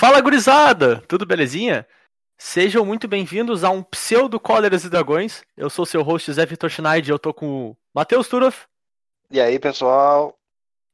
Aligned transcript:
Fala 0.00 0.18
gurizada, 0.22 1.02
tudo 1.02 1.26
belezinha? 1.26 1.86
Sejam 2.38 2.86
muito 2.86 3.06
bem-vindos 3.06 3.62
a 3.62 3.68
um 3.68 3.82
pseudo 3.82 4.40
Cóleras 4.40 4.82
e 4.82 4.88
Dragões. 4.88 5.42
Eu 5.54 5.68
sou 5.68 5.84
seu 5.84 6.02
host 6.02 6.32
Zé 6.32 6.46
Vitor 6.46 6.70
Schneid 6.70 7.06
e 7.06 7.12
eu 7.12 7.18
tô 7.18 7.34
com 7.34 7.68
o 7.68 7.76
Matheus 7.92 8.26
Turoff. 8.26 8.66
E 9.30 9.38
aí, 9.38 9.58
pessoal? 9.58 10.38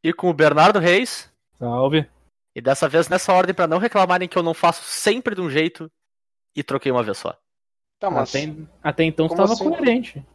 E 0.02 0.12
com 0.12 0.28
o 0.28 0.34
Bernardo 0.34 0.80
Reis. 0.80 1.32
Salve. 1.56 2.04
E 2.52 2.60
dessa 2.60 2.88
vez 2.88 3.08
nessa 3.08 3.32
ordem 3.32 3.54
para 3.54 3.68
não 3.68 3.78
reclamarem 3.78 4.28
que 4.28 4.36
eu 4.36 4.42
não 4.42 4.52
faço 4.52 4.82
sempre 4.82 5.36
de 5.36 5.40
um 5.40 5.48
jeito 5.48 5.88
e 6.56 6.64
troquei 6.64 6.90
uma 6.90 7.04
vez 7.04 7.16
só. 7.16 7.38
Tá, 8.00 8.10
mas... 8.10 8.34
até, 8.34 8.52
até 8.82 9.04
então 9.04 9.28
você 9.28 9.36
tava 9.36 9.52
assim? 9.52 9.70
coerente. 9.70 10.26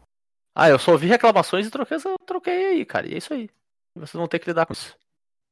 Ah, 0.55 0.69
eu 0.69 0.79
só 0.79 0.93
ouvi 0.93 1.07
reclamações 1.07 1.67
e 1.67 1.69
troquei, 1.69 1.97
eu 1.97 2.17
troquei 2.25 2.67
aí, 2.67 2.85
cara. 2.85 3.05
E 3.05 3.15
é 3.15 3.17
isso 3.17 3.33
aí. 3.33 3.49
Vocês 3.95 4.13
vão 4.13 4.29
ter 4.29 4.39
que 4.39 4.47
lidar 4.47 4.65
com 4.65 4.71
isso. 4.71 4.97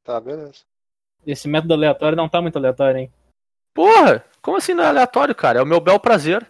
Tá, 0.05 0.21
beleza. 0.21 0.63
Esse 1.25 1.47
método 1.47 1.73
aleatório 1.73 2.15
não 2.15 2.29
tá 2.29 2.41
muito 2.41 2.57
aleatório, 2.57 2.99
hein? 2.99 3.13
Porra! 3.73 4.25
Como 4.41 4.57
assim 4.57 4.73
não 4.73 4.83
é 4.83 4.87
aleatório, 4.87 5.35
cara? 5.35 5.59
É 5.59 5.61
o 5.61 5.65
meu 5.65 5.79
bel 5.79 5.99
prazer. 5.99 6.49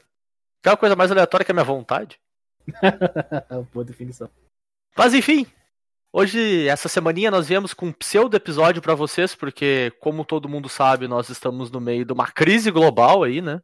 Aquela 0.62 0.78
coisa 0.78 0.96
mais 0.96 1.12
aleatória 1.12 1.46
que 1.46 1.52
é 1.52 1.54
a 1.54 1.56
minha 1.56 1.64
vontade. 1.64 2.20
Boa 3.74 3.84
definição. 3.84 4.30
Mas 4.96 5.14
enfim, 5.14 5.48
hoje, 6.12 6.68
essa 6.68 6.90
semaninha, 6.90 7.32
nós 7.32 7.48
viemos 7.48 7.74
com 7.74 7.88
um 7.88 7.94
pseudo 7.94 8.36
episódio 8.36 8.82
para 8.82 8.96
vocês, 8.96 9.34
porque, 9.34 9.92
como 10.00 10.26
todo 10.26 10.50
mundo 10.50 10.68
sabe, 10.70 11.08
nós 11.08 11.30
estamos 11.30 11.72
no 11.72 11.80
meio 11.80 12.06
de 12.06 12.14
uma 12.14 12.28
crise 12.28 12.70
global 12.70 13.24
aí, 13.24 13.42
né? 13.42 13.62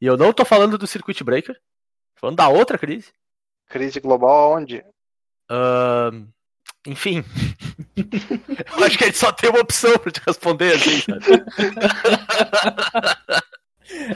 E 0.00 0.06
eu 0.06 0.16
não 0.16 0.32
tô 0.32 0.44
falando 0.44 0.76
do 0.76 0.86
Circuit 0.86 1.22
Breaker, 1.22 1.54
tô 1.54 2.20
falando 2.20 2.36
da 2.36 2.48
outra 2.48 2.78
crise. 2.78 3.12
Crise 3.68 4.00
global 4.00 4.52
onde? 4.52 4.84
Uh, 5.50 6.26
enfim. 6.86 7.24
Eu 7.96 8.84
acho 8.84 8.98
que 8.98 9.04
a 9.04 9.06
gente 9.06 9.18
só 9.18 9.32
tem 9.32 9.50
uma 9.50 9.60
opção 9.60 9.96
pra 9.98 10.10
te 10.10 10.20
responder 10.26 10.74
assim, 10.74 11.02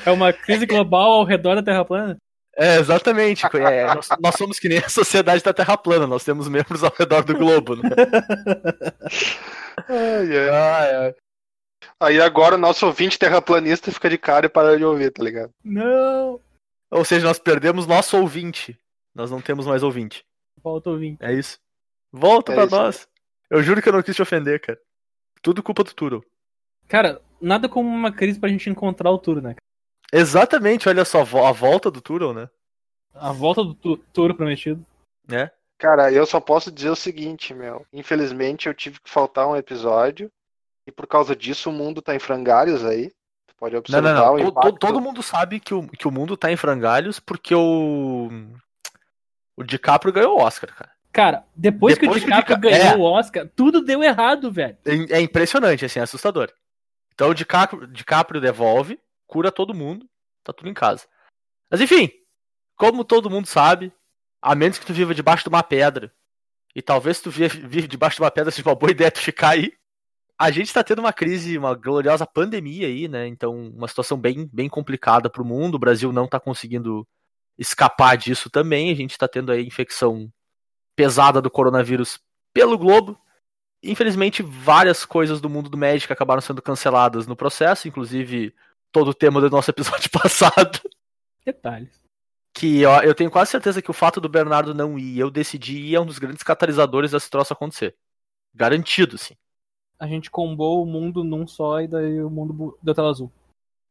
É 0.05 0.11
uma 0.11 0.33
crise 0.33 0.67
global 0.67 1.13
ao 1.13 1.25
redor 1.25 1.57
da 1.57 1.63
Terra 1.63 1.85
plana? 1.85 2.17
É, 2.57 2.79
exatamente. 2.79 3.45
É, 3.55 3.95
nós, 3.95 4.09
nós, 4.19 4.35
somos 4.35 4.59
que 4.59 4.69
nem 4.69 4.79
a 4.79 4.89
sociedade 4.89 5.43
da 5.43 5.53
Terra 5.53 5.77
plana, 5.77 6.07
nós 6.07 6.25
temos 6.25 6.49
membros 6.49 6.83
ao 6.83 6.93
redor 6.99 7.23
do 7.23 7.37
globo. 7.37 7.77
Né? 7.77 7.91
ai, 9.89 10.49
ai. 10.49 10.95
ai, 10.97 11.15
Aí 12.01 12.21
agora 12.21 12.57
o 12.57 12.59
nosso 12.59 12.87
ouvinte 12.87 13.19
terraplanista 13.19 13.93
fica 13.93 14.09
de 14.09 14.19
cara 14.19 14.47
e 14.47 14.49
para 14.49 14.77
de 14.77 14.85
ouvir, 14.85 15.11
tá 15.11 15.23
ligado? 15.23 15.51
Não! 15.65 16.41
Ou 16.91 17.05
seja, 17.05 17.27
nós 17.27 17.39
perdemos 17.39 17.87
nosso 17.87 18.19
ouvinte. 18.19 18.79
Nós 19.15 19.31
não 19.31 19.41
temos 19.41 19.67
mais 19.67 19.83
ouvinte. 19.83 20.25
Falta 20.63 20.91
ouvinte. 20.91 21.19
É 21.21 21.33
isso. 21.33 21.59
Volta 22.17 22.53
é 22.53 22.55
pra 22.55 22.65
isso. 22.65 22.75
nós. 22.75 23.09
Eu 23.51 23.63
juro 23.63 23.83
que 23.83 23.89
eu 23.89 23.93
não 23.93 24.03
quis 24.03 24.17
te 24.17 24.23
ofender, 24.23 24.61
cara. 24.61 24.81
Tudo 25.43 25.63
culpa 25.63 25.85
do 25.85 25.95
Turo. 25.95 26.25
Cara, 26.89 27.21
nada 27.41 27.69
como 27.69 27.89
uma 27.89 28.11
crise 28.11 28.41
pra 28.41 28.49
gente 28.49 28.71
encontrar 28.71 29.11
o 29.11 29.19
Turo, 29.19 29.41
né? 29.41 29.55
Exatamente, 30.13 30.89
olha 30.89 31.05
só, 31.05 31.21
a 31.21 31.53
volta 31.53 31.91
do 31.91 32.01
Turo, 32.01 32.33
né? 32.33 32.49
A 33.15 33.33
volta 33.33 33.63
do 33.63 33.97
Turo 33.97 34.35
prometido. 34.35 34.85
É. 35.31 35.51
Cara, 35.79 36.11
eu 36.11 36.25
só 36.25 36.41
posso 36.41 36.71
dizer 36.73 36.91
o 36.91 36.97
seguinte, 36.97 37.53
meu. 37.53 37.87
Infelizmente 37.93 38.67
eu 38.67 38.75
tive 38.75 38.99
que 39.01 39.11
faltar 39.11 39.47
um 39.47 39.57
episódio. 39.57 40.31
E 40.87 40.93
por 40.93 41.07
causa 41.07 41.35
disso 41.35 41.69
o 41.69 41.73
mundo 41.73 42.01
tá 42.01 42.15
em 42.15 42.19
frangalhos 42.19 42.85
aí. 42.85 43.11
Tu 43.47 43.55
pode 43.57 43.77
observar 43.77 44.15
não, 44.15 44.15
não, 44.15 44.27
não. 44.27 44.35
o 44.35 44.49
impacto. 44.49 44.79
Todo 44.79 45.01
mundo 45.01 45.23
sabe 45.23 45.61
que 45.61 45.75
o, 45.75 45.87
que 45.89 46.09
o 46.09 46.11
mundo 46.11 46.37
tá 46.37 46.51
em 46.51 46.57
frangalhos 46.57 47.21
porque 47.21 47.55
o. 47.55 48.31
O 49.57 49.65
DiCaprio 49.65 50.13
ganhou 50.13 50.39
o 50.39 50.43
Oscar, 50.43 50.75
cara. 50.75 50.96
Cara, 51.17 51.47
depois, 51.57 51.97
depois 51.97 52.23
que 52.23 52.29
o 52.29 52.31
DiCaprio 52.31 52.61
que 52.61 52.67
o 52.67 52.71
Dica... 52.71 52.79
ganhou 52.79 52.95
é. 52.95 52.97
o 52.99 53.01
Oscar, 53.01 53.49
tudo 53.57 53.81
deu 53.81 54.05
errado, 54.05 54.53
velho. 54.53 54.77
É, 54.85 55.17
é 55.17 55.21
impressionante, 55.23 55.83
assim, 55.83 55.99
é 55.99 56.03
assustador. 56.03 56.53
Então 57.15 57.31
o 57.31 57.35
DiCaprio, 57.35 57.87
DiCaprio 57.87 58.39
devolve, 58.39 59.01
cura 59.27 59.51
todo 59.51 59.73
mundo, 59.73 60.07
tá 60.45 60.53
tudo 60.53 60.69
em 60.69 60.75
casa. 60.75 61.07
Mas 61.71 61.81
enfim, 61.81 62.11
como 62.77 63.03
todo 63.03 63.31
mundo 63.31 63.47
sabe, 63.47 63.91
a 64.43 64.55
menos 64.55 64.79
que 64.79 64.85
tu 64.85 64.93
viva 64.93 65.15
debaixo 65.15 65.43
de 65.43 65.49
uma 65.49 65.63
pedra, 65.63 66.13
e 66.75 66.83
talvez 66.83 67.19
tu 67.19 67.31
viva 67.31 67.89
debaixo 67.89 68.17
de 68.17 68.23
uma 68.23 68.31
pedra 68.31 68.51
seja 68.53 68.69
uma 68.69 68.75
boa 68.75 68.91
ideia 68.93 69.11
tu 69.11 69.19
ficar 69.19 69.53
aí, 69.53 69.73
a 70.39 70.51
gente 70.51 70.67
está 70.67 70.85
tendo 70.85 70.99
uma 70.99 71.15
crise, 71.15 71.57
uma 71.57 71.75
gloriosa 71.75 72.27
pandemia 72.27 72.89
aí, 72.89 73.09
né? 73.09 73.27
Então, 73.27 73.55
uma 73.75 73.89
situação 73.89 74.19
bem, 74.19 74.51
bem 74.53 74.69
complicada 74.69 75.31
para 75.31 75.41
o 75.41 75.47
mundo. 75.47 75.77
O 75.77 75.79
Brasil 75.79 76.13
não 76.13 76.27
está 76.27 76.39
conseguindo 76.39 77.09
escapar 77.57 78.19
disso 78.19 78.51
também. 78.51 78.93
A 78.93 78.95
gente 78.95 79.13
está 79.13 79.27
tendo 79.27 79.51
aí 79.51 79.67
infecção 79.67 80.31
pesada 80.97 81.41
do 81.43 81.51
coronavírus 81.51 82.19
pelo 82.53 82.79
globo. 82.79 83.17
Infelizmente, 83.83 84.43
várias 84.43 85.05
coisas 85.05 85.41
do 85.41 85.51
mundo 85.51 85.69
do 85.69 85.77
médico 85.77 86.13
acabaram 86.13 86.41
sendo 86.41 86.63
canceladas 86.63 87.27
no 87.27 87.37
processo, 87.37 87.87
inclusive 87.87 88.55
todo 88.91 89.09
o 89.09 89.15
tema 89.15 89.41
do 89.41 89.51
nosso 89.51 89.71
episódio 89.73 90.11
passado. 90.11 90.81
Detalhes. 91.45 92.01
Que 92.55 92.87
ó, 92.87 93.03
eu 93.03 93.15
tenho 93.15 93.31
quase 93.31 93.51
certeza 93.51 93.83
que 93.83 93.91
o 93.91 93.95
fato 93.95 94.19
do 94.19 94.31
Bernardo 94.31 94.75
não 94.75 94.99
ir, 94.99 95.19
eu 95.19 95.31
decidi 95.31 95.79
ir, 95.79 95.95
é 95.95 96.01
um 96.01 96.07
dos 96.07 96.19
grandes 96.19 96.43
catalisadores 96.43 97.11
desse 97.11 97.31
troço 97.31 97.53
acontecer. 97.53 97.95
Garantido, 98.55 99.19
sim. 99.19 99.37
A 99.99 100.07
gente 100.07 100.31
combou 100.31 100.83
o 100.83 100.87
mundo 100.87 101.23
num 101.23 101.47
só 101.47 101.81
e 101.81 101.87
daí 101.87 102.23
o 102.23 102.31
mundo 102.31 102.79
deu 102.83 102.95
tela 102.95 103.11
azul. 103.11 103.31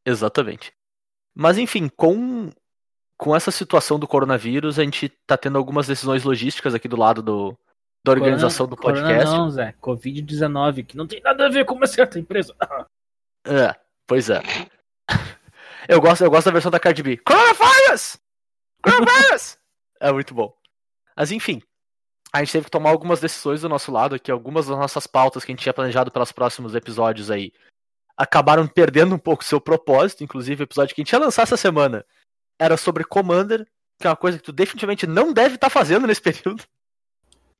Exatamente. 0.03 0.73
Mas 1.35 1.57
enfim, 1.57 1.87
com 1.87 2.49
com 3.17 3.35
essa 3.35 3.51
situação 3.51 3.97
do 3.97 4.07
coronavírus, 4.07 4.77
a 4.77 4.83
gente 4.83 5.09
tá 5.25 5.37
tendo 5.37 5.57
algumas 5.57 5.87
decisões 5.87 6.23
logísticas 6.23 6.73
aqui 6.73 6.87
do 6.87 6.97
lado 6.97 7.21
do, 7.21 7.57
da 8.03 8.11
organização 8.11 8.67
corona, 8.67 8.75
do 8.75 8.81
podcast. 8.81 9.25
Corona 9.25 9.37
não, 9.37 9.49
Zé. 9.49 9.75
Covid-19, 9.81 10.85
que 10.85 10.97
não 10.97 11.07
tem 11.07 11.21
nada 11.21 11.45
a 11.45 11.49
ver 11.49 11.65
com 11.65 11.75
uma 11.75 11.87
certa 11.87 12.19
empresa. 12.19 12.55
É, 13.47 13.75
pois 14.07 14.29
é. 14.29 14.41
Eu 15.87 16.01
gosto, 16.01 16.23
eu 16.23 16.31
gosto 16.31 16.45
da 16.45 16.51
versão 16.51 16.71
da 16.71 16.79
Cardi 16.79 17.03
B. 17.03 17.17
Coronavirus! 17.17 18.17
Coronavirus! 18.81 19.57
é 19.99 20.11
muito 20.11 20.33
bom. 20.33 20.53
Mas 21.15 21.31
enfim, 21.31 21.61
a 22.33 22.39
gente 22.39 22.51
teve 22.51 22.65
que 22.65 22.71
tomar 22.71 22.89
algumas 22.89 23.19
decisões 23.19 23.61
do 23.61 23.69
nosso 23.69 23.91
lado 23.91 24.15
aqui, 24.15 24.31
algumas 24.31 24.67
das 24.67 24.77
nossas 24.77 25.07
pautas 25.07 25.45
que 25.45 25.51
a 25.51 25.53
gente 25.53 25.61
tinha 25.61 25.73
planejado 25.73 26.11
para 26.11 26.23
os 26.23 26.31
próximos 26.31 26.75
episódios 26.75 27.31
aí 27.31 27.53
acabaram 28.17 28.65
perdendo 28.65 29.13
um 29.13 29.19
pouco 29.19 29.43
seu 29.43 29.59
propósito, 29.59 30.23
inclusive 30.23 30.63
o 30.63 30.65
episódio 30.65 30.95
que 30.95 31.01
a 31.01 31.03
gente 31.03 31.11
ia 31.11 31.19
lançar 31.19 31.43
essa 31.43 31.57
semana 31.57 32.05
era 32.59 32.77
sobre 32.77 33.03
Commander, 33.03 33.65
que 33.99 34.07
é 34.07 34.09
uma 34.09 34.15
coisa 34.15 34.37
que 34.37 34.43
tu 34.43 34.51
definitivamente 34.51 35.07
não 35.07 35.33
deve 35.33 35.55
estar 35.55 35.67
tá 35.67 35.73
fazendo 35.73 36.07
nesse 36.07 36.21
período. 36.21 36.63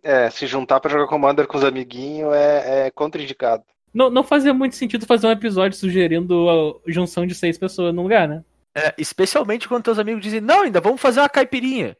É, 0.03 0.29
se 0.29 0.45
juntar 0.45 0.79
para 0.79 0.91
jogar 0.91 1.07
Commander 1.07 1.47
com 1.47 1.57
os 1.57 1.63
amiguinhos 1.63 2.33
é, 2.33 2.87
é 2.87 2.91
contraindicado. 2.91 3.63
Não, 3.93 4.09
não 4.09 4.23
fazia 4.23 4.53
muito 4.53 4.75
sentido 4.75 5.05
fazer 5.05 5.25
um 5.25 5.31
episódio 5.31 5.77
sugerindo 5.77 6.47
a 6.49 6.91
junção 6.91 7.25
de 7.25 7.33
seis 7.33 7.57
pessoas 7.57 7.93
num 7.93 8.03
lugar, 8.03 8.27
né? 8.27 8.43
É, 8.75 8.93
especialmente 8.97 9.69
quando 9.69 9.85
teus 9.85 9.97
amigos 9.97 10.21
dizem, 10.21 10.41
não, 10.41 10.63
ainda 10.63 10.81
vamos 10.81 10.99
fazer 10.99 11.21
uma 11.21 11.29
caipirinha. 11.29 11.95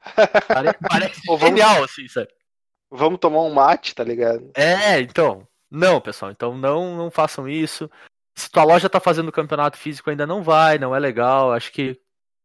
Parece, 0.48 0.78
parece 0.80 1.20
vamos, 1.26 1.40
genial, 1.40 1.84
assim, 1.84 2.08
sabe? 2.08 2.28
Vamos 2.90 3.18
tomar 3.18 3.42
um 3.42 3.52
mate, 3.52 3.94
tá 3.94 4.02
ligado? 4.02 4.50
É, 4.54 5.00
então. 5.00 5.46
Não, 5.70 6.00
pessoal, 6.00 6.30
então 6.30 6.56
não, 6.56 6.96
não 6.96 7.10
façam 7.10 7.48
isso. 7.48 7.90
Se 8.34 8.50
tua 8.50 8.64
loja 8.64 8.88
tá 8.88 8.98
fazendo 8.98 9.30
campeonato 9.30 9.76
físico, 9.76 10.08
ainda 10.08 10.26
não 10.26 10.42
vai, 10.42 10.78
não 10.78 10.94
é 10.94 10.98
legal. 10.98 11.52
Acho 11.52 11.70
que 11.70 12.00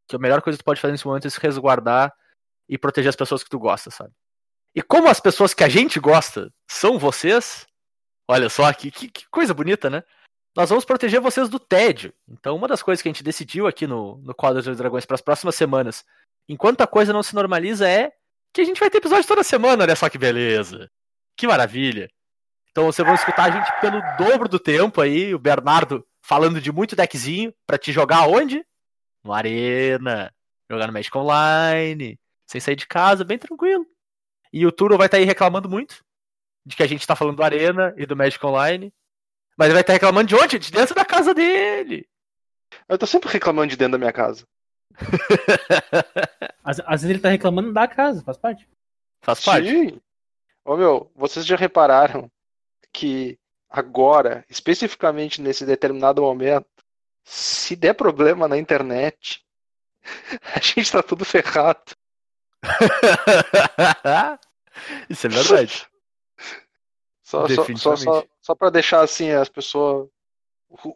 que 0.08 0.16
a 0.16 0.20
melhor 0.20 0.42
coisa 0.42 0.58
que 0.58 0.64
tu 0.64 0.66
pode 0.66 0.82
fazer 0.82 0.92
nesse 0.92 1.06
momento 1.06 1.28
é 1.28 1.30
se 1.30 1.40
resguardar 1.40 2.14
e 2.68 2.78
proteger 2.78 3.10
as 3.10 3.16
pessoas 3.16 3.44
que 3.44 3.50
tu 3.50 3.60
gosta, 3.60 3.92
sabe? 3.92 4.12
E 4.76 4.82
como 4.82 5.08
as 5.08 5.20
pessoas 5.20 5.54
que 5.54 5.64
a 5.64 5.70
gente 5.70 6.00
gosta 6.00 6.52
são 6.68 6.98
vocês, 6.98 7.68
olha 8.28 8.50
só 8.50 8.72
que, 8.74 8.90
que, 8.90 9.10
que 9.10 9.28
coisa 9.30 9.54
bonita, 9.54 9.90
né? 9.90 10.04
Nós 10.56 10.70
vamos 10.70 10.86
proteger 10.86 11.20
vocês 11.20 11.50
do 11.50 11.60
tédio. 11.60 12.14
Então, 12.28 12.56
uma 12.56 12.68
das 12.68 12.84
coisas 12.84 13.02
que 13.02 13.08
a 13.08 13.12
gente 13.12 13.24
decidiu 13.24 13.68
aqui 13.68 13.88
no, 13.88 14.18
no 14.18 14.36
Quadro 14.36 14.62
dos 14.62 14.78
Dragões 14.78 15.06
para 15.06 15.16
as 15.16 15.22
próximas 15.22 15.56
semanas, 15.56 16.06
enquanto 16.48 16.82
a 16.82 16.88
coisa 16.88 17.12
não 17.12 17.24
se 17.24 17.34
normaliza, 17.34 17.88
é 17.90 18.12
que 18.54 18.62
a 18.62 18.64
gente 18.64 18.80
vai 18.80 18.90
ter 18.90 19.00
episódio 19.00 19.28
toda 19.28 19.44
semana, 19.44 19.84
olha 19.84 19.96
só 19.96 20.10
que 20.10 20.18
beleza. 20.18 20.90
Que 21.36 21.48
maravilha. 21.48 22.10
Então 22.70 22.86
vocês 22.86 23.06
vão 23.06 23.16
escutar 23.16 23.46
a 23.46 23.52
gente 23.52 23.82
pelo 23.82 24.02
dobro 24.18 24.48
do 24.48 24.60
tempo 24.60 25.02
aí, 25.02 25.34
o 25.34 25.40
Bernardo 25.40 26.06
falando 26.24 26.62
de 26.62 26.72
muito 26.72 26.96
deckzinho 26.96 27.54
para 27.68 27.78
te 27.78 27.92
jogar 27.92 28.28
onde? 28.28 28.64
No 29.24 29.34
Arena, 29.34 30.34
jogar 30.70 30.88
no 30.88 30.94
Magic 30.94 31.16
Online, 31.18 32.20
sem 32.46 32.60
sair 32.60 32.76
de 32.76 32.88
casa, 32.88 33.24
bem 33.24 33.38
tranquilo. 33.38 33.86
E 34.52 34.66
o 34.66 34.72
Turo 34.72 34.98
vai 34.98 35.08
estar 35.08 35.18
tá 35.18 35.22
aí 35.22 35.26
reclamando 35.26 35.70
muito 35.70 36.04
de 36.66 36.76
que 36.76 36.84
a 36.84 36.88
gente 36.88 37.06
tá 37.08 37.16
falando 37.16 37.38
do 37.38 37.44
Arena 37.44 37.94
e 37.98 38.06
do 38.06 38.16
Magic 38.16 38.44
Online. 38.46 38.94
Mas 39.58 39.68
ele 39.68 39.74
vai 39.74 39.82
estar 39.82 39.94
tá 39.94 39.94
reclamando 39.94 40.28
de 40.28 40.36
onde? 40.36 40.60
De 40.60 40.72
dentro 40.72 40.96
da 40.96 41.06
casa 41.06 41.34
dele. 41.34 42.08
Eu 42.88 42.98
tô 42.98 43.06
sempre 43.06 43.30
reclamando 43.30 43.68
de 43.68 43.78
dentro 43.78 43.94
da 43.94 43.98
minha 43.98 44.14
casa. 44.14 44.46
às, 46.64 46.80
às, 46.82 47.02
vezes 47.02 47.10
ele 47.10 47.20
tá 47.20 47.30
reclamando 47.30 47.74
da 47.74 47.88
casa, 47.88 48.22
faz 48.24 48.38
parte. 48.38 48.68
Faz 49.22 49.44
parte. 49.44 49.70
Sim. 49.70 50.02
Ô 50.66 50.78
meu, 50.78 51.12
vocês 51.16 51.46
já 51.46 51.56
repararam 51.56 52.32
que 52.92 53.38
agora, 53.70 54.46
especificamente 54.50 55.42
nesse 55.42 55.66
determinado 55.66 56.22
momento, 56.22 56.68
se 57.24 57.76
der 57.76 57.94
problema 57.94 58.48
na 58.48 58.58
internet, 58.58 59.44
a 60.56 60.60
gente 60.60 60.92
tá 60.92 61.02
tudo 61.02 61.24
ferrado. 61.26 61.94
Isso 65.10 65.28
é 65.28 65.30
verdade. 65.30 65.88
Só, 67.24 67.48
só, 67.48 67.96
só, 67.96 68.26
só, 68.42 68.56
pra 68.56 68.70
deixar 68.70 69.02
assim 69.02 69.32
as 69.32 69.50
pessoas 69.50 70.08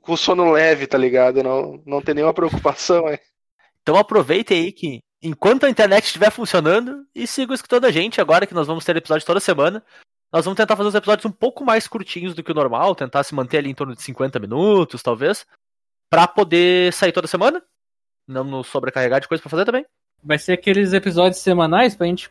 com 0.02 0.16
sono 0.16 0.52
leve, 0.52 0.86
tá 0.86 0.98
ligado? 0.98 1.42
Não, 1.42 1.82
não 1.86 2.02
tem 2.02 2.16
nenhuma 2.16 2.34
preocupação, 2.34 3.08
é. 3.08 3.20
Então 3.82 3.96
aproveite 3.96 4.54
aí 4.54 4.72
que 4.72 5.02
enquanto 5.22 5.66
a 5.66 5.70
internet 5.70 6.06
estiver 6.06 6.32
funcionando 6.32 7.06
e 7.16 7.26
siga 7.26 7.54
escutando 7.54 7.86
a 7.86 7.92
gente 7.92 8.22
agora 8.22 8.46
que 8.46 8.54
nós 8.54 8.68
vamos 8.68 8.86
ter 8.86 8.96
episódio 8.96 9.26
toda 9.26 9.40
semana. 9.40 9.84
Nós 10.32 10.44
vamos 10.44 10.58
tentar 10.58 10.76
fazer 10.76 10.90
os 10.90 10.96
episódios 10.96 11.26
um 11.26 11.32
pouco 11.32 11.64
mais 11.64 11.88
curtinhos 11.88 12.36
do 12.36 12.44
que 12.44 12.52
o 12.52 12.56
normal, 12.56 12.94
tentar 12.94 13.24
se 13.24 13.34
manter 13.34 13.60
ali 13.60 13.70
em 13.70 13.74
torno 13.74 13.96
de 13.96 14.02
50 14.02 14.40
minutos, 14.40 15.02
talvez, 15.02 15.46
para 16.10 16.28
poder 16.28 16.94
sair 16.94 17.12
toda 17.12 17.28
semana, 17.28 17.62
não 18.28 18.44
nos 18.44 18.68
sobrecarregar 18.68 19.22
de 19.22 19.28
coisa 19.28 19.42
para 19.42 19.50
fazer 19.50 19.66
também. 19.66 19.86
Vai 20.24 20.38
ser 20.40 20.54
aqueles 20.54 20.94
episódios 20.94 21.42
semanais 21.42 21.96
pra 21.96 22.08
gente, 22.08 22.30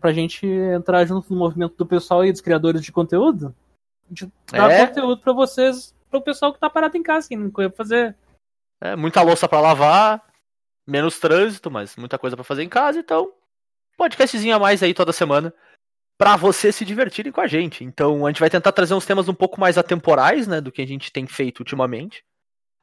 pra 0.00 0.12
gente 0.12 0.46
entrar 0.46 1.04
junto 1.04 1.32
no 1.32 1.38
movimento 1.38 1.76
do 1.76 1.86
pessoal 1.86 2.24
e 2.24 2.32
dos 2.32 2.40
criadores 2.40 2.82
de 2.82 2.92
conteúdo. 2.92 3.54
A 4.04 4.08
gente 4.08 4.32
dá 4.50 4.70
É. 4.70 4.86
conteúdo 4.86 5.20
pra 5.22 5.32
vocês, 5.32 5.94
pro 6.10 6.20
pessoal 6.20 6.52
que 6.52 6.58
tá 6.58 6.68
parado 6.68 6.96
em 6.96 7.02
casa, 7.02 7.28
que 7.28 7.36
não 7.36 7.50
tem 7.50 7.70
fazer. 7.70 8.16
É, 8.80 8.96
muita 8.96 9.22
louça 9.22 9.46
para 9.48 9.60
lavar, 9.60 10.24
menos 10.86 11.18
trânsito, 11.20 11.70
mas 11.70 11.94
muita 11.96 12.18
coisa 12.18 12.36
para 12.36 12.44
fazer 12.44 12.62
em 12.62 12.68
casa, 12.68 12.98
então 12.98 13.32
podcastzinho 13.96 14.56
a 14.56 14.58
mais 14.58 14.82
aí 14.82 14.94
toda 14.94 15.12
semana 15.12 15.52
para 16.18 16.36
vocês 16.36 16.74
se 16.74 16.84
divertirem 16.84 17.30
com 17.30 17.40
a 17.40 17.46
gente. 17.46 17.84
Então 17.84 18.26
a 18.26 18.30
gente 18.30 18.40
vai 18.40 18.50
tentar 18.50 18.72
trazer 18.72 18.94
uns 18.94 19.06
temas 19.06 19.28
um 19.28 19.34
pouco 19.34 19.60
mais 19.60 19.78
atemporais, 19.78 20.46
né, 20.46 20.60
do 20.60 20.72
que 20.72 20.82
a 20.82 20.86
gente 20.86 21.12
tem 21.12 21.26
feito 21.26 21.60
ultimamente. 21.60 22.22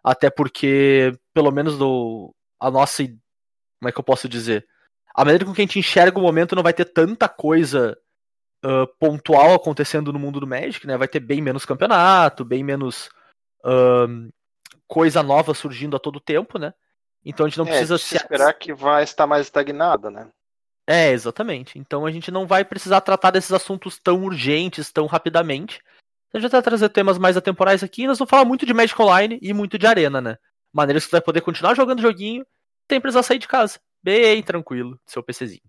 Até 0.04 0.30
porque, 0.30 1.12
pelo 1.34 1.52
menos 1.52 1.78
do 1.78 2.34
a 2.60 2.72
nossa, 2.72 3.04
como 3.04 3.90
é 3.90 3.92
que 3.92 4.00
eu 4.00 4.04
posso 4.04 4.28
dizer? 4.28 4.68
A 5.14 5.24
maneira 5.24 5.46
com 5.46 5.54
que 5.54 5.62
a 5.62 5.66
gente 5.66 5.80
enxerga 5.80 6.18
o 6.18 6.22
momento 6.22 6.56
não 6.56 6.64
vai 6.64 6.74
ter 6.74 6.86
tanta 6.86 7.28
coisa 7.28 7.98
ah, 8.64 8.88
pontual 9.00 9.54
acontecendo 9.54 10.12
no 10.12 10.20
mundo 10.20 10.40
do 10.40 10.48
Magic, 10.48 10.86
né? 10.88 10.98
Vai 10.98 11.08
ter 11.08 11.20
bem 11.20 11.42
menos 11.42 11.66
campeonato, 11.66 12.44
bem 12.44 12.64
menos 12.64 13.10
ahn, 13.64 14.30
coisa 14.88 15.22
nova 15.22 15.54
surgindo 15.54 15.96
a 15.96 16.00
todo 16.00 16.20
tempo, 16.20 16.58
né? 16.58 16.74
Então 17.24 17.46
a 17.46 17.50
gente 17.50 17.58
não 17.58 17.66
É, 17.66 17.70
precisa 17.70 17.98
se 17.98 18.16
esperar 18.16 18.54
que 18.54 18.74
vai 18.74 19.04
estar 19.04 19.28
mais 19.28 19.46
estagnada, 19.46 20.10
né? 20.10 20.30
É, 20.88 21.12
exatamente. 21.12 21.78
Então 21.78 22.06
a 22.06 22.12
gente 22.12 22.32
não 22.32 22.48
vai 22.48 22.64
precisar 22.64 23.02
tratar 23.02 23.32
desses 23.32 23.52
assuntos 23.52 24.00
tão 24.00 24.24
urgentes, 24.24 24.92
tão 24.92 25.06
rapidamente. 25.06 25.82
A 26.38 26.40
gente 26.42 26.52
vai 26.52 26.62
trazer 26.62 26.90
temas 26.90 27.18
mais 27.18 27.36
atemporais 27.36 27.82
aqui 27.84 28.04
e 28.04 28.08
nós 28.08 28.18
vamos 28.20 28.30
falar 28.30 28.46
muito 28.46 28.66
de 28.66 28.74
Magic 28.74 29.02
Online 29.02 29.40
e 29.42 29.54
muito 29.54 29.78
de 29.78 29.88
Arena, 29.88 30.22
né? 30.22 30.38
Maneiras 30.72 31.04
que 31.04 31.10
você 31.10 31.16
vai 31.16 31.22
poder 31.22 31.42
continuar 31.42 31.74
jogando 31.76 32.02
joguinho 32.02 32.46
sem 32.90 33.02
precisar 33.02 33.24
sair 33.24 33.40
de 33.40 33.48
casa. 33.48 33.80
Bem 34.04 34.44
tranquilo, 34.44 35.00
seu 35.06 35.24
PCzinho. 35.24 35.62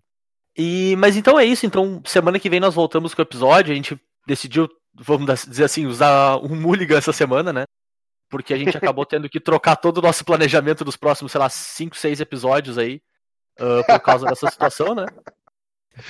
E, 0.57 0.95
mas 0.97 1.17
então 1.17 1.39
é 1.39 1.45
isso. 1.45 1.65
Então, 1.65 2.01
semana 2.05 2.39
que 2.39 2.49
vem 2.49 2.59
nós 2.59 2.75
voltamos 2.75 3.13
com 3.13 3.21
o 3.21 3.25
episódio. 3.25 3.71
A 3.71 3.75
gente 3.75 3.99
decidiu, 4.27 4.69
vamos 4.93 5.45
dizer 5.45 5.63
assim, 5.63 5.85
usar 5.87 6.37
um 6.37 6.55
mulligan 6.55 6.97
essa 6.97 7.11
semana, 7.13 7.51
né? 7.51 7.63
Porque 8.29 8.53
a 8.53 8.57
gente 8.57 8.75
acabou 8.77 9.05
tendo 9.05 9.27
que 9.27 9.39
trocar 9.39 9.75
todo 9.75 9.97
o 9.97 10.01
nosso 10.01 10.23
planejamento 10.23 10.85
dos 10.85 10.95
próximos, 10.95 11.31
sei 11.31 11.39
lá, 11.39 11.49
5, 11.49 11.95
6 11.97 12.21
episódios 12.21 12.77
aí. 12.77 13.01
ah, 13.59 13.83
por 13.87 13.99
causa 14.01 14.25
dessa 14.27 14.49
situação, 14.51 14.93
né? 14.93 15.05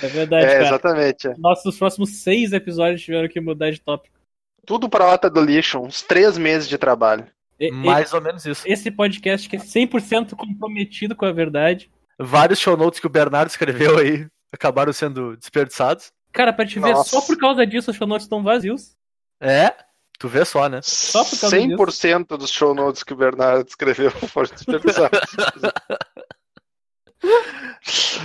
É 0.02 0.06
verdade, 0.08 0.44
É, 0.44 0.52
cara. 0.52 0.66
exatamente. 0.66 1.28
é. 1.28 1.34
Nossos 1.38 1.78
próximos 1.78 2.10
seis 2.22 2.52
episódios 2.52 3.02
tiveram 3.02 3.28
que 3.28 3.40
mudar 3.40 3.70
de 3.70 3.80
tópico. 3.80 4.19
Tudo 4.66 4.88
pra 4.88 5.06
lata 5.06 5.28
do 5.30 5.40
lixo, 5.40 5.78
uns 5.80 6.02
três 6.02 6.36
meses 6.38 6.68
de 6.68 6.76
trabalho. 6.78 7.26
E- 7.58 7.68
e- 7.68 7.72
Mais 7.72 8.12
ou 8.12 8.20
menos 8.20 8.44
isso. 8.46 8.62
Esse 8.66 8.90
podcast 8.90 9.48
que 9.48 9.56
é 9.56 9.58
100% 9.58 10.34
comprometido 10.36 11.14
com 11.16 11.24
a 11.26 11.32
verdade. 11.32 11.90
Vários 12.18 12.58
show 12.58 12.76
notes 12.76 13.00
que 13.00 13.06
o 13.06 13.10
Bernardo 13.10 13.48
escreveu 13.50 13.98
aí 13.98 14.26
acabaram 14.52 14.92
sendo 14.92 15.36
desperdiçados. 15.36 16.12
Cara, 16.32 16.52
pra 16.52 16.66
te 16.66 16.78
ver, 16.78 16.92
Nossa. 16.92 17.10
só 17.10 17.20
por 17.20 17.36
causa 17.38 17.66
disso 17.66 17.90
os 17.90 17.96
show 17.96 18.06
notes 18.06 18.24
estão 18.26 18.42
vazios. 18.42 18.94
É, 19.40 19.72
tu 20.18 20.28
vê 20.28 20.44
só, 20.44 20.68
né? 20.68 20.80
Só 20.82 21.24
por 21.24 21.38
causa 21.38 21.56
100% 21.56 22.36
dos 22.36 22.50
show 22.50 22.74
notes 22.74 23.02
que 23.02 23.12
o 23.12 23.16
Bernardo 23.16 23.66
escreveu 23.66 24.10
foram 24.28 24.48
desperdiçados. 24.50 25.20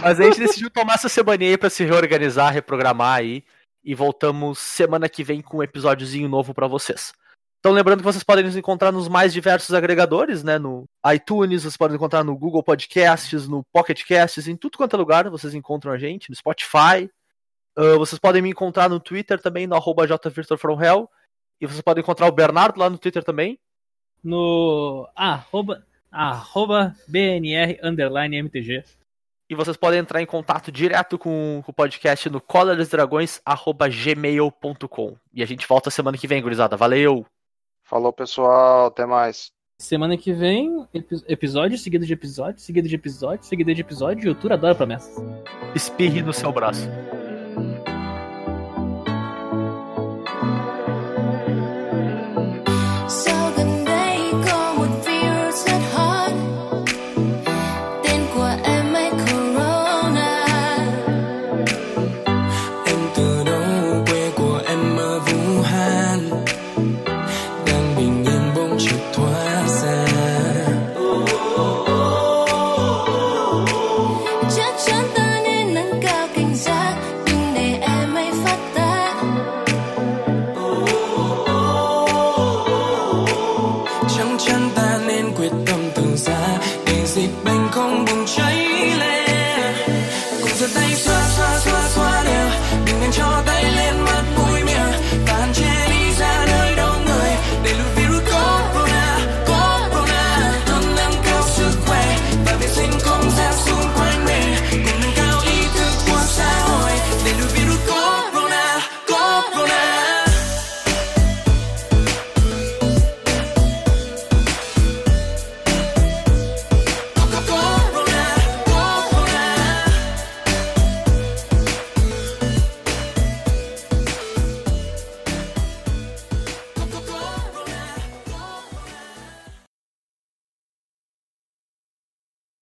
Mas 0.02 0.20
a 0.20 0.24
gente 0.24 0.40
decidiu 0.40 0.70
tomar 0.70 0.96
essa 0.96 1.10
semaninha 1.10 1.52
aí 1.52 1.58
pra 1.58 1.70
se 1.70 1.84
reorganizar, 1.84 2.54
reprogramar 2.54 3.20
aí. 3.20 3.44
E 3.86 3.94
voltamos 3.94 4.58
semana 4.58 5.08
que 5.08 5.24
vem 5.24 5.42
com 5.42 5.58
um 5.58 5.64
episódiozinho 5.64 6.28
novo 6.28 6.54
pra 6.54 6.68
vocês. 6.68 7.14
Então 7.60 7.72
lembrando 7.72 8.00
que 8.00 8.06
vocês 8.06 8.24
podem 8.24 8.44
nos 8.44 8.58
encontrar 8.58 8.92
nos 8.92 9.08
mais 9.08 9.32
diversos 9.32 9.74
agregadores, 9.74 10.44
né? 10.44 10.58
No 10.58 10.86
iTunes, 11.14 11.62
vocês 11.62 11.78
podem 11.78 11.96
encontrar 11.96 12.24
no 12.24 12.38
Google 12.38 12.64
Podcasts, 12.64 13.48
no 13.48 13.64
Pocket 13.72 14.04
Casts, 14.08 14.48
em 14.48 14.56
tudo 14.56 14.78
quanto 14.78 14.96
é 14.96 15.00
lugar 15.00 15.30
vocês 15.30 15.54
encontram 15.54 15.92
a 15.92 15.98
gente, 15.98 16.30
no 16.30 16.36
Spotify. 16.36 17.10
Ah, 17.76 17.98
vocês 17.98 18.20
podem 18.20 18.42
me 18.42 18.50
encontrar 18.50 18.90
no 18.90 19.00
Twitter 19.00 19.42
também, 19.42 19.68
no 19.68 19.76
arroba 19.76 20.08
jvirtualfromhell. 20.08 21.10
E 21.60 21.68
vocês 21.68 21.82
podem 21.82 22.02
encontrar 22.02 22.28
o 22.28 22.32
Bernardo 22.32 22.80
lá 22.80 22.90
no 22.90 22.98
Twitter 22.98 23.24
também. 23.24 23.60
No 24.24 25.08
arroba, 25.16 25.86
arroba 26.12 26.96
BNR 27.08 27.80
underline 27.84 28.38
MTG. 28.38 28.84
E 29.56 29.58
vocês 29.58 29.78
podem 29.78 30.00
entrar 30.00 30.22
em 30.22 30.26
contato 30.26 30.72
direto 30.72 31.18
com, 31.18 31.62
com 31.66 31.72
o 31.72 31.74
podcast 31.74 32.30
no 32.30 32.40
colaresdragões.gmail.com. 32.42 35.16
E 35.34 35.42
a 35.42 35.46
gente 35.46 35.68
volta 35.68 35.90
semana 35.90 36.18
que 36.18 36.28
vem, 36.28 36.42
gurizada. 36.42 36.78
Valeu! 36.78 37.26
Falou, 37.84 38.12
pessoal. 38.14 38.88
Até 38.88 39.06
mais. 39.06 39.52
Semana 39.80 40.16
que 40.18 40.32
vem, 40.32 40.86
epi- 40.94 41.24
episódio 41.28 41.78
seguido 41.78 42.06
de 42.06 42.14
episódio, 42.14 42.62
seguido 42.62 42.88
de 42.88 42.96
episódio, 42.96 43.46
seguido 43.46 43.74
de 43.74 43.82
episódio. 43.82 44.28
E 44.28 44.30
o 44.30 44.36
Tour 44.36 44.54
adora 44.54 44.76
promessas. 44.76 45.16
Espirre 45.76 46.22
no 46.22 46.34
seu 46.34 46.52
braço. 46.52 46.88